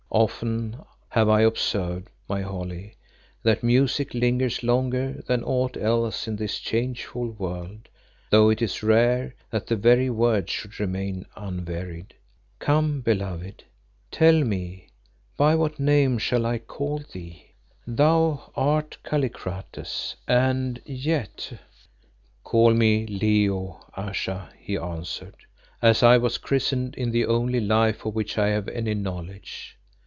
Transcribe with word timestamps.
Often 0.13 0.75
have 1.07 1.29
I 1.29 1.39
observed, 1.39 2.09
my 2.27 2.41
Holly, 2.41 2.97
that 3.43 3.63
music 3.63 4.13
lingers 4.13 4.61
longer 4.61 5.23
than 5.25 5.41
aught 5.41 5.77
else 5.77 6.27
in 6.27 6.35
this 6.35 6.59
changeful 6.59 7.29
world, 7.31 7.87
though 8.29 8.49
it 8.49 8.61
is 8.61 8.83
rare 8.83 9.33
that 9.51 9.67
the 9.67 9.77
very 9.77 10.09
words 10.09 10.51
should 10.51 10.81
remain 10.81 11.25
unvaried. 11.37 12.13
Come, 12.59 12.99
beloved 12.99 13.63
tell 14.11 14.43
me, 14.43 14.89
by 15.37 15.55
what 15.55 15.79
name 15.79 16.17
shall 16.17 16.45
I 16.45 16.57
call 16.57 17.01
thee? 17.13 17.47
Thou 17.87 18.51
art 18.53 18.97
Kallikrates 19.05 20.15
and 20.27 20.81
yet" 20.85 21.53
"Call 22.43 22.73
me 22.73 23.05
Leo, 23.07 23.79
Ayesha," 23.95 24.51
he 24.59 24.75
answered, 24.77 25.37
"as 25.81 26.03
I 26.03 26.17
was 26.17 26.37
christened 26.37 26.95
in 26.95 27.11
the 27.11 27.25
only 27.25 27.61
life 27.61 28.05
of 28.05 28.13
which 28.13 28.37
I 28.37 28.49
have 28.49 28.67
any 28.67 28.93
knowledge. 28.93 29.77